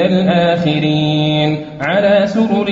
[0.00, 1.56] الآخرين.
[1.80, 2.70] على سرر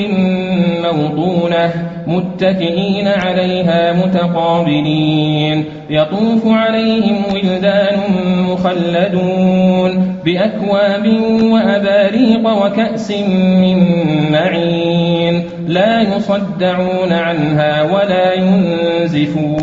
[0.82, 1.70] موضونة
[2.06, 5.64] متكئين عليها متقابلين.
[5.90, 7.98] يطوف عليهم ولدان
[8.48, 11.06] مخلدون بأكواب
[11.42, 13.86] وأباريق وكأس من
[14.32, 15.42] معين.
[15.68, 19.62] لا يصدعون عنها ولا ينزفون.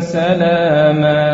[0.00, 1.30] سلاما.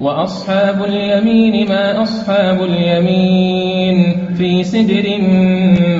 [0.00, 5.04] وأصحاب اليمين ما أصحاب اليمين في سدر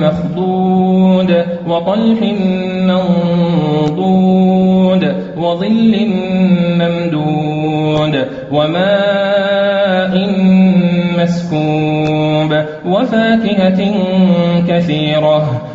[0.01, 2.21] مخضود وطلح
[2.87, 4.35] منضود
[5.37, 6.09] وظل
[6.79, 10.29] ممدود وماء
[11.17, 13.93] مسكوب وفاكهة
[14.67, 15.74] كثيرة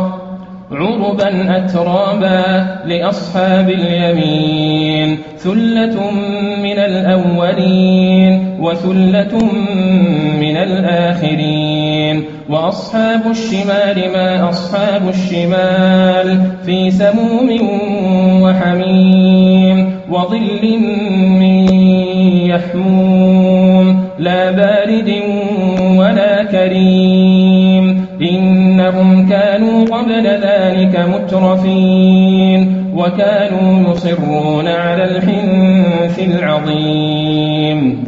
[0.71, 6.11] عربا أترابا لأصحاب اليمين ثلة
[6.63, 9.39] من الأولين وثلة
[10.41, 17.49] من الآخرين وأصحاب الشمال ما أصحاب الشمال في سموم
[18.43, 20.79] وحميم وظل
[21.39, 21.73] من
[22.47, 25.13] يحموم لا بارد
[25.97, 30.50] ولا كريم إنهم كانوا قبل ذلك
[30.97, 38.03] مترفين وكانوا يصرون على الحنث العظيم.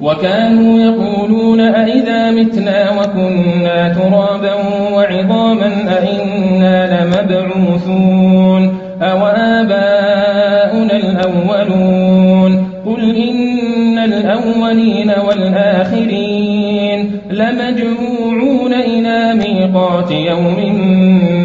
[0.00, 4.54] وكانوا يقولون أئذا متنا وكنا ترابا
[4.94, 20.56] وعظاما أئنا لمبعوثون أو آباؤنا الأولون قل إن الأولين والآخرين لمجموعون إلى ميقات يوم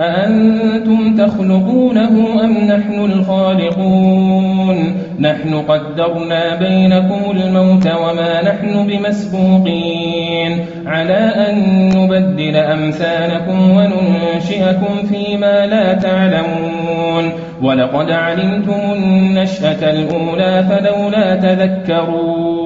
[0.00, 4.76] أأنتم تخلقونه أم نحن الخالقون؟
[5.20, 10.58] نحن قدرنا بينكم الموت وما نحن بمسبوقين.
[10.86, 17.32] على أن نبدل أمثالكم وننشئكم فيما لا تعلمون.
[17.62, 22.65] ولقد علمتم النشأة الأولى فلولا تذكرون.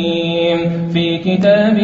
[1.25, 1.77] كتاب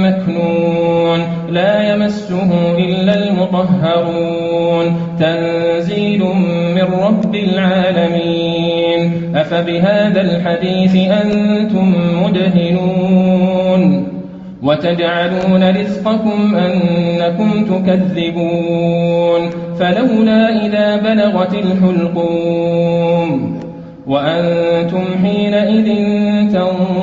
[0.00, 6.20] مكنون لا يمسه إلا المطهرون تنزيل
[6.74, 11.94] من رب العالمين أفبهذا الحديث أنتم
[12.24, 14.08] مدهنون
[14.62, 23.02] وتجعلون رزقكم أنكم تكذبون فلولا إذا بلغت الحلقوم
[24.06, 25.86] وأنتم حينئذ
[26.52, 27.01] تنظرون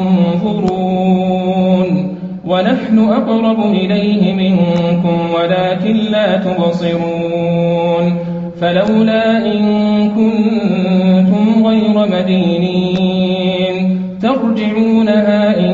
[2.60, 8.16] ونحن أقرب إليه منكم ولكن لا تبصرون.
[8.62, 9.62] فلولا إن
[10.10, 13.76] كنتم غير مدينين
[14.22, 15.74] ترجعونها إن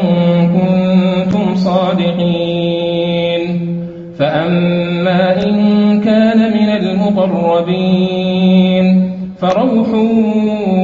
[0.55, 3.41] كنتم صادقين.
[4.19, 5.55] فأما إن
[6.01, 8.05] كان من المقربين
[9.41, 9.87] فروح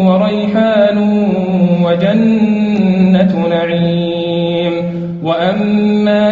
[0.05, 0.97] وريحان
[1.85, 4.73] وجنة نعيم.
[5.23, 5.90] وأما